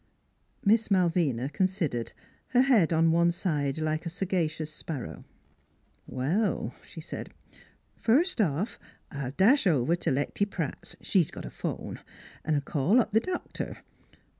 [0.65, 2.11] Miss Malvina considered,
[2.47, 5.25] her head on one side like a sagacious sparrow."
[6.21, 7.29] Well," she said,"
[8.07, 8.79] first off,
[9.11, 11.99] I'll dash over t' Lecty Pratt's she's got a phone
[12.43, 13.77] an' call up th' doctor.